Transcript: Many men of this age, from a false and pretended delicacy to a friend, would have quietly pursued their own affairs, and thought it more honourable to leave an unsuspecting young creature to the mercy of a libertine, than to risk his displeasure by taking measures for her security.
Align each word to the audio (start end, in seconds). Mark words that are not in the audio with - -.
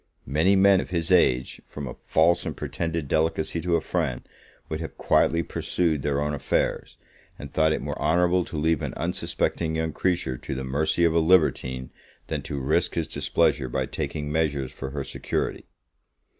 Many 0.25 0.55
men 0.55 0.81
of 0.81 0.89
this 0.89 1.11
age, 1.11 1.61
from 1.67 1.87
a 1.87 1.93
false 2.07 2.43
and 2.43 2.57
pretended 2.57 3.07
delicacy 3.07 3.61
to 3.61 3.75
a 3.75 3.81
friend, 3.81 4.27
would 4.67 4.79
have 4.79 4.97
quietly 4.97 5.43
pursued 5.43 6.01
their 6.01 6.19
own 6.19 6.33
affairs, 6.33 6.97
and 7.37 7.53
thought 7.53 7.71
it 7.71 7.83
more 7.83 8.01
honourable 8.01 8.43
to 8.45 8.57
leave 8.57 8.81
an 8.81 8.95
unsuspecting 8.95 9.75
young 9.75 9.93
creature 9.93 10.39
to 10.39 10.55
the 10.55 10.63
mercy 10.63 11.03
of 11.03 11.13
a 11.13 11.19
libertine, 11.19 11.91
than 12.29 12.41
to 12.41 12.59
risk 12.59 12.95
his 12.95 13.07
displeasure 13.07 13.69
by 13.69 13.85
taking 13.85 14.31
measures 14.31 14.71
for 14.71 14.89
her 14.89 15.03
security. 15.03 15.67